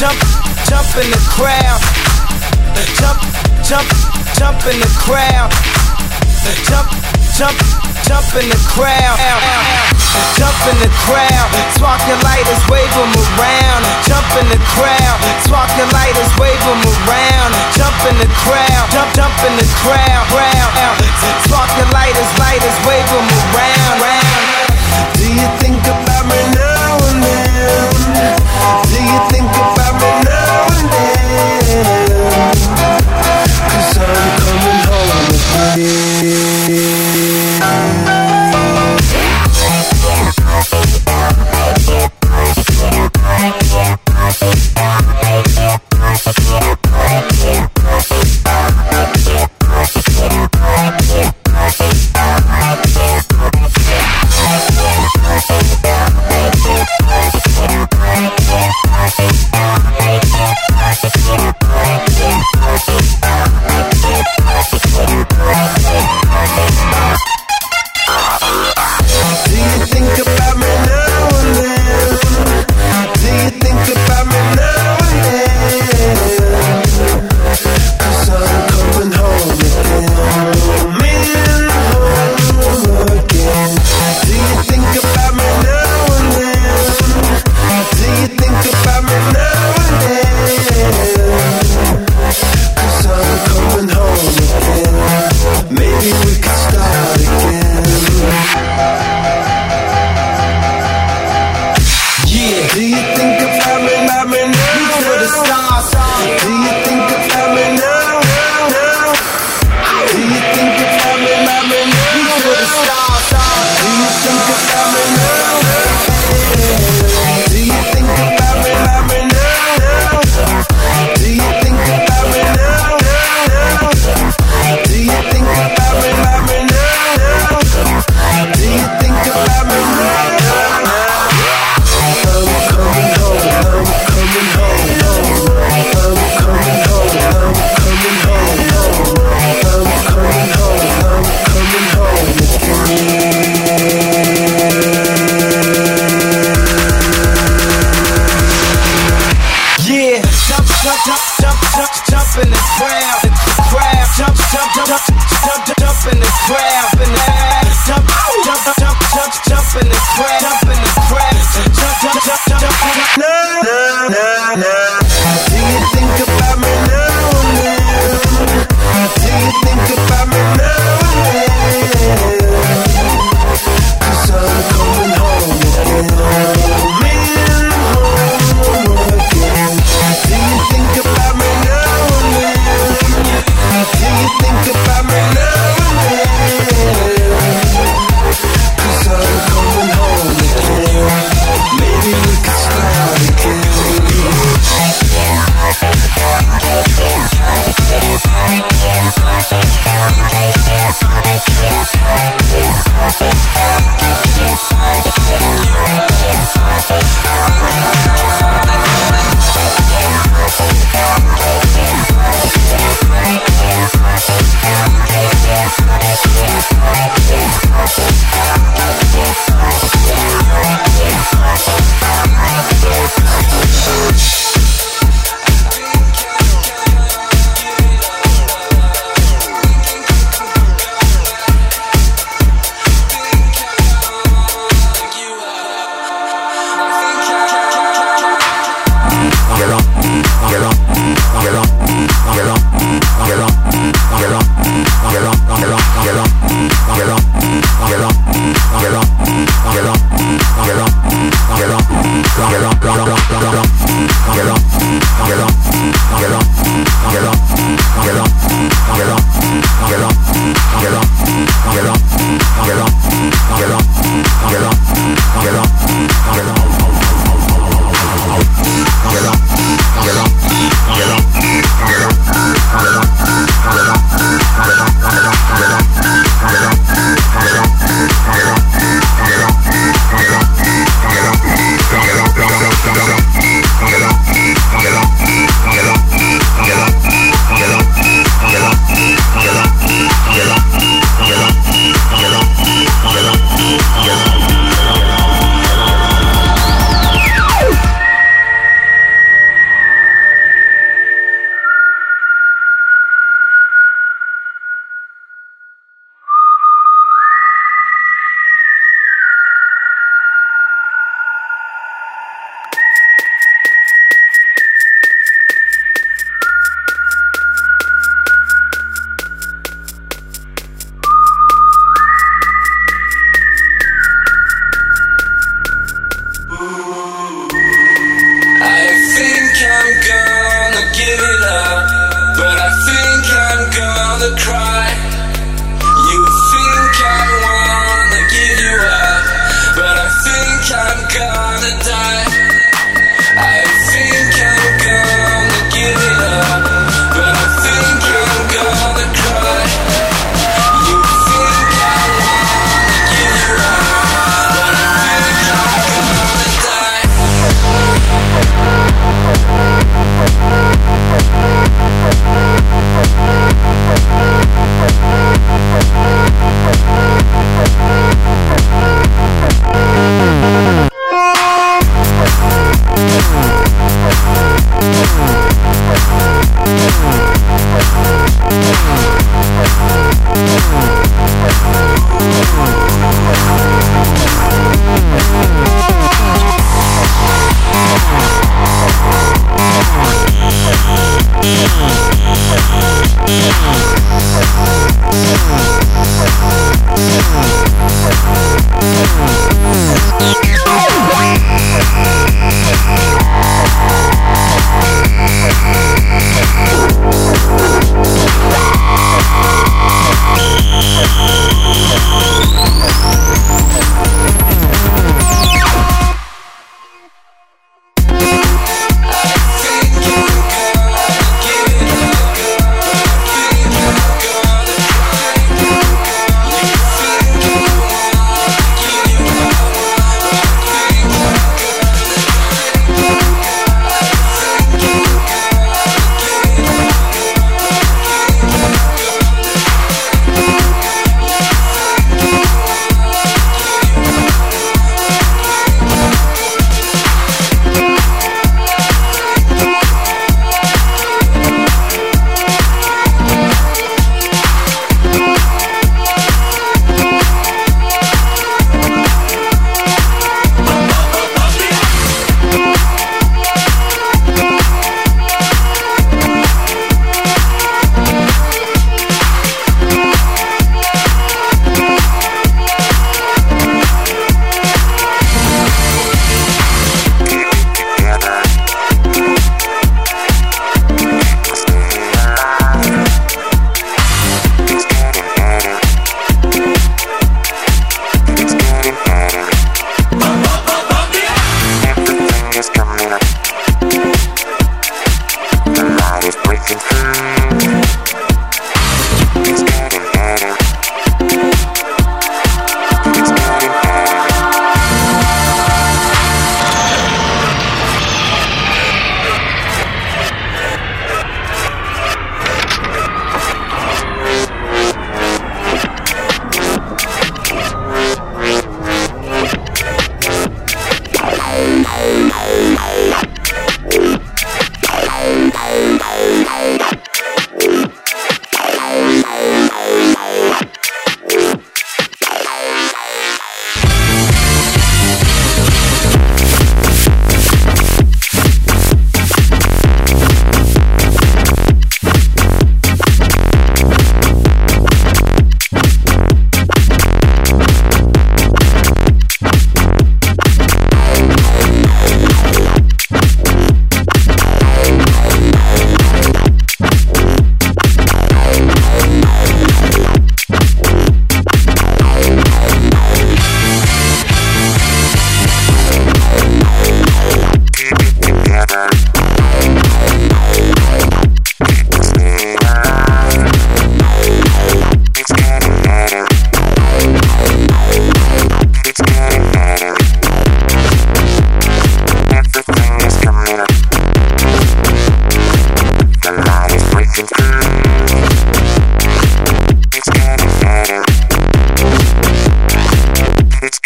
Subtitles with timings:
[0.00, 0.16] Jump,
[0.64, 1.76] jump, in the crowd.
[2.96, 3.20] Jump,
[3.60, 3.84] jump,
[4.32, 5.52] jump in the crowd.
[6.64, 6.88] Jump,
[7.36, 7.52] jump,
[8.08, 9.20] jump in the crowd.
[10.40, 11.48] Jump in the crowd.
[11.76, 13.84] Spark your lighters, wave 'em around.
[14.08, 15.20] Jump in the crowd.
[15.44, 17.52] Spark your lighters, wave 'em around.
[17.76, 18.88] Jump in the crowd.
[18.88, 20.24] Jump, jump in the crowd.
[20.32, 20.96] Crowd.
[21.44, 24.00] Spark your lighters, lighters, wave 'em around.
[24.00, 24.40] round.
[25.20, 27.90] Do you think about me now and then?
[28.88, 29.79] Do you think about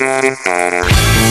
[0.04, 1.23] Tchau, tchau.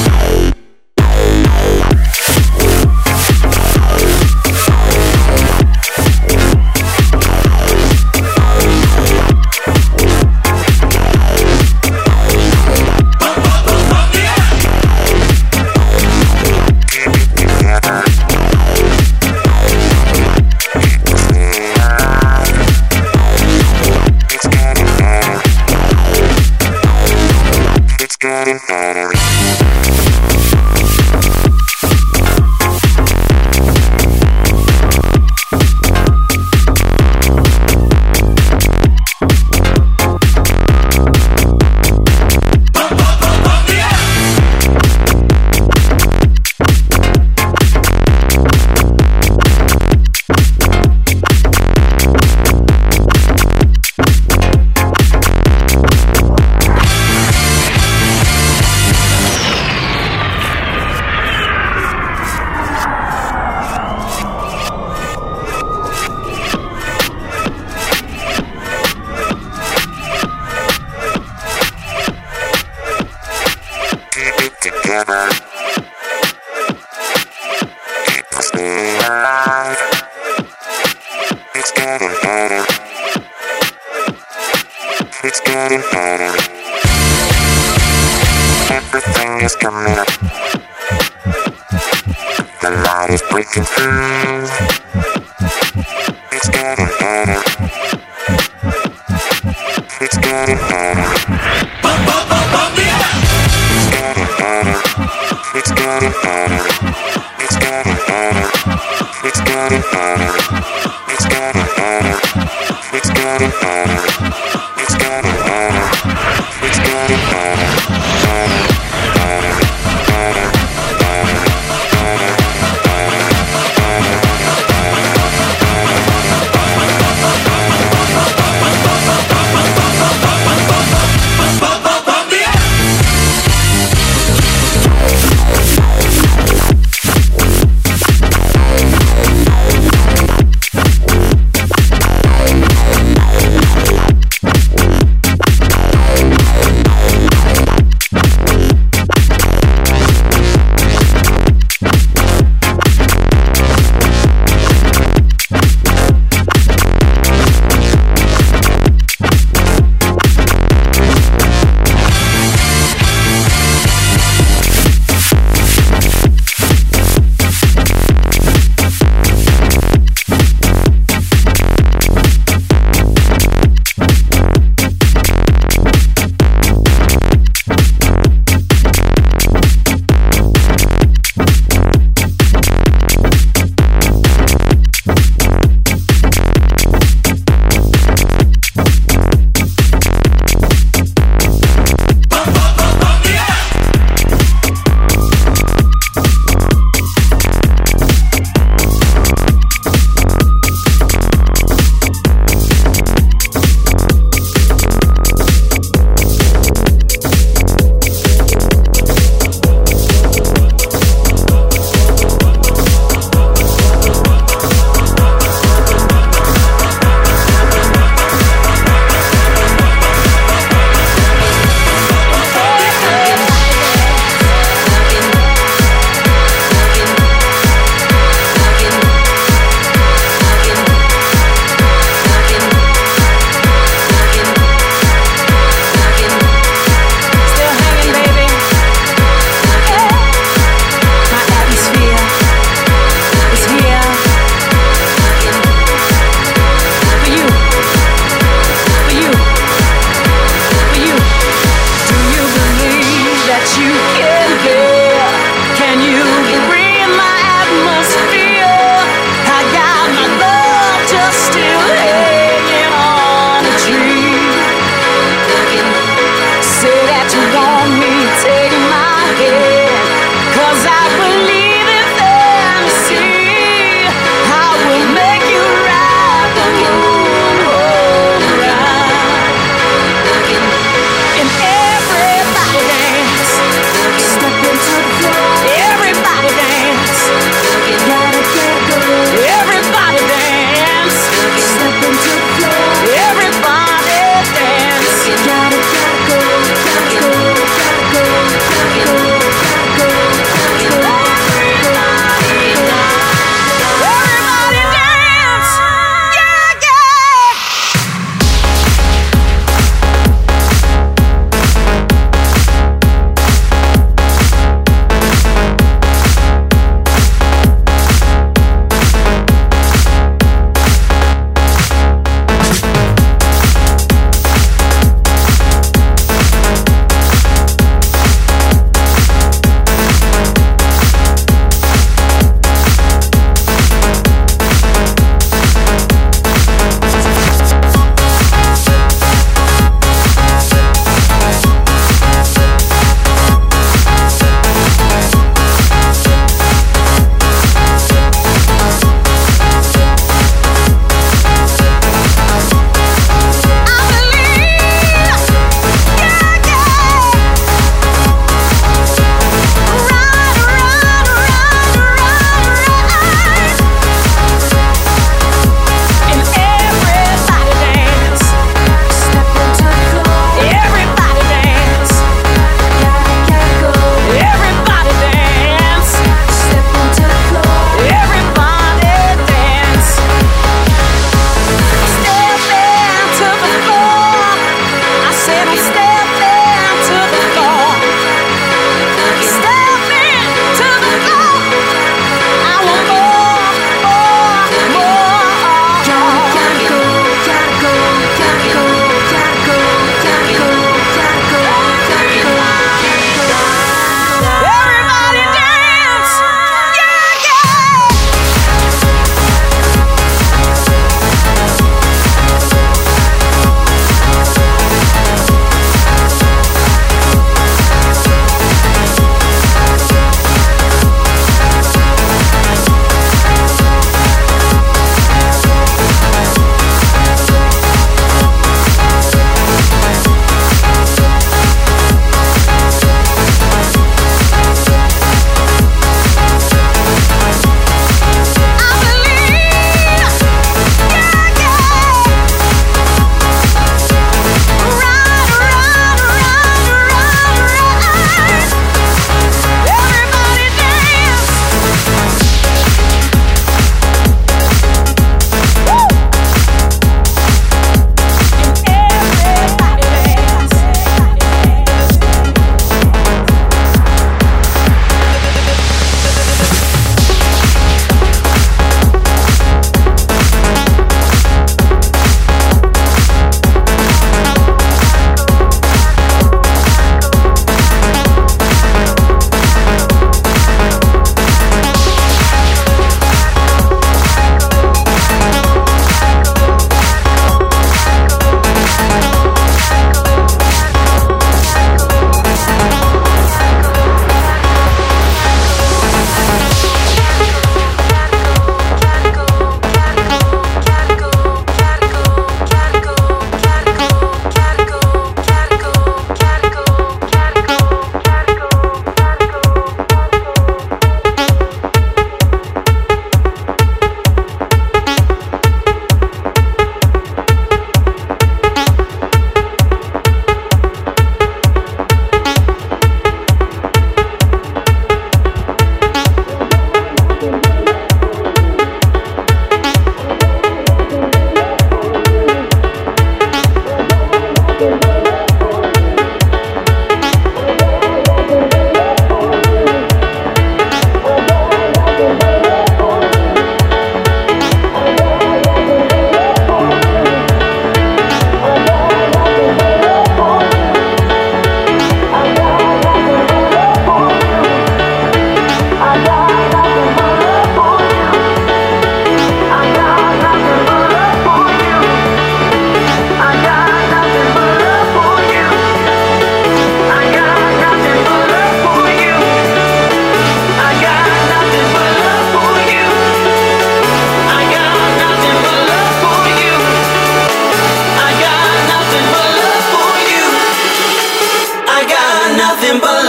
[582.94, 583.23] remember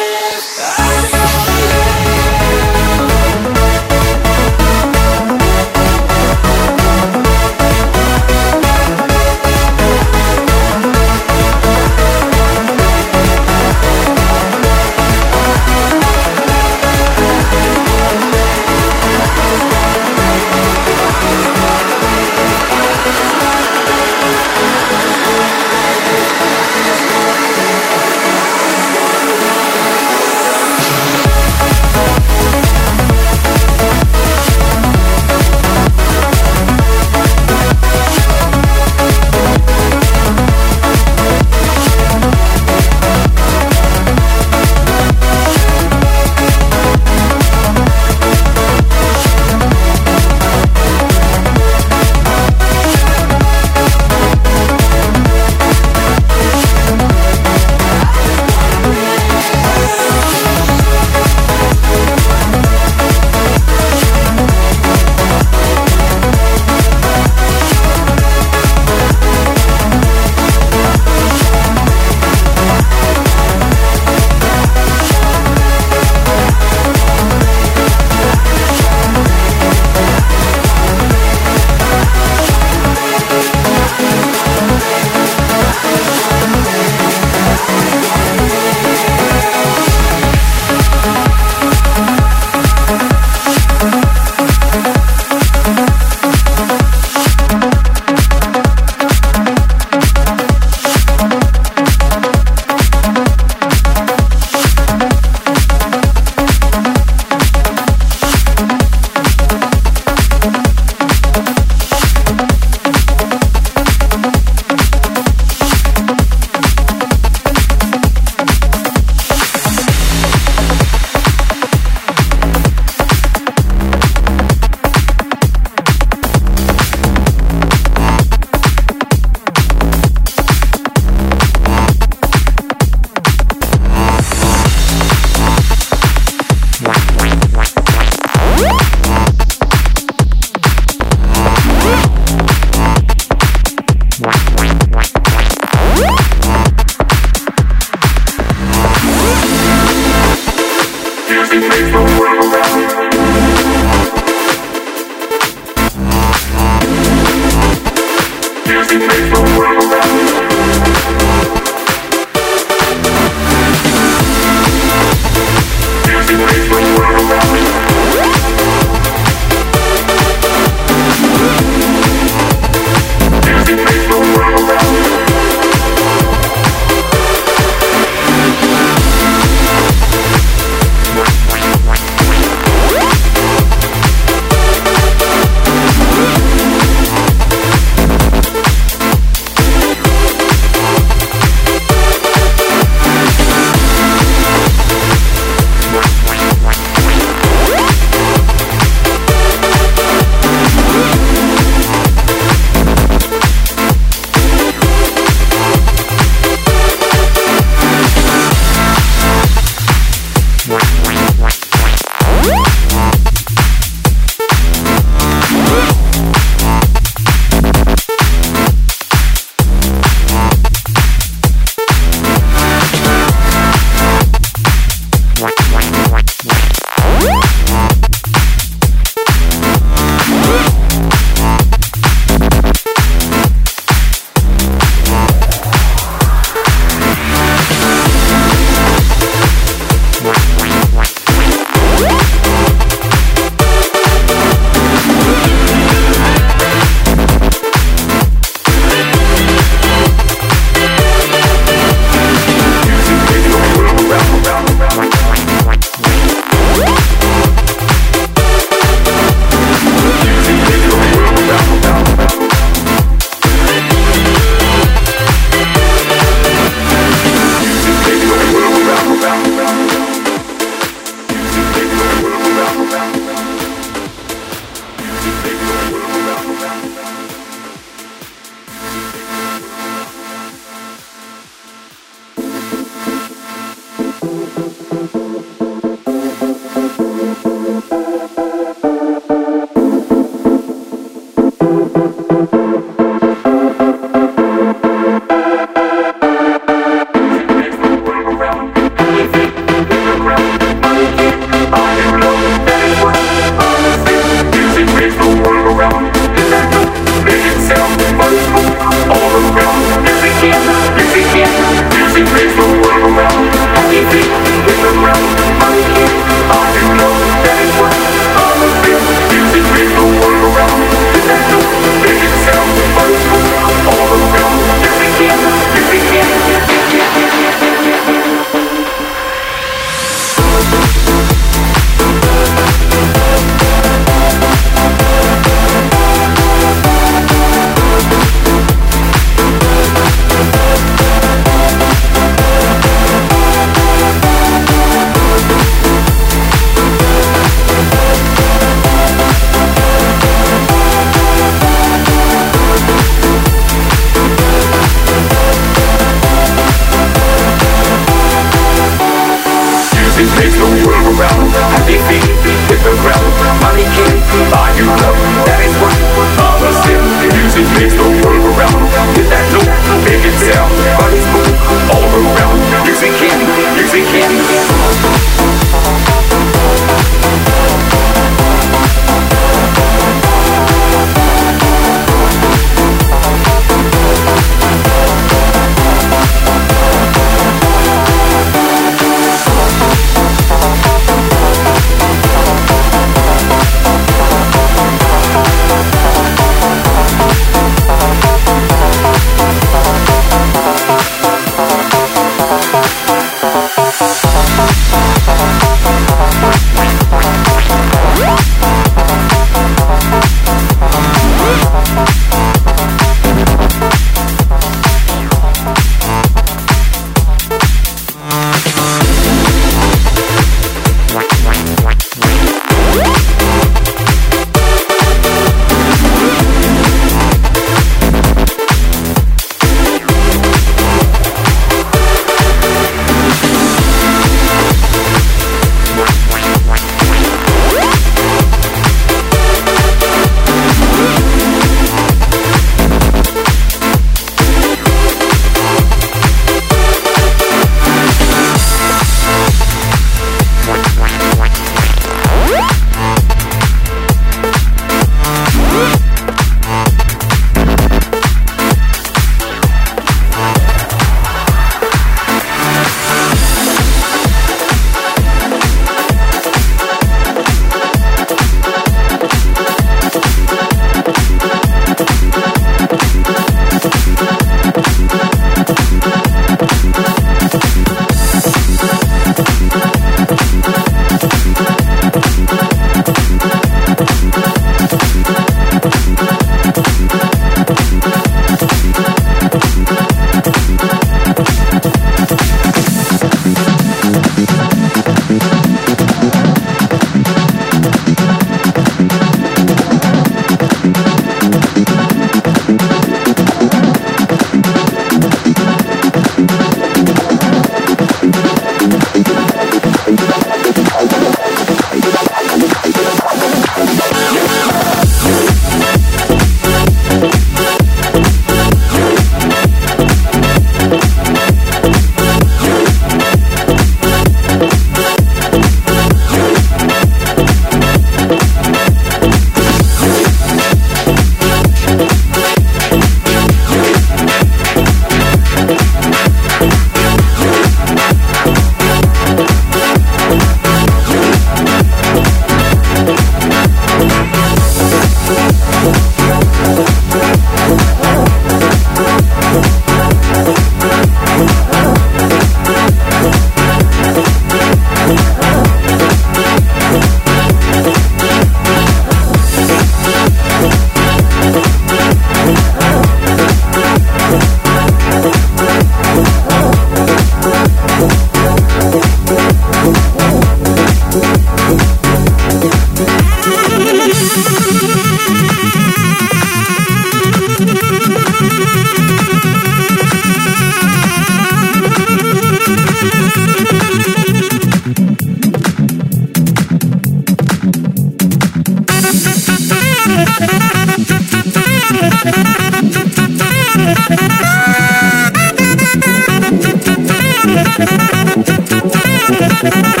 [599.63, 600.00] Thank